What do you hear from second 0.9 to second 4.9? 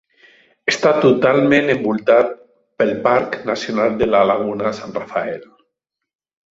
totalment envoltat pel parc nacional de la Laguna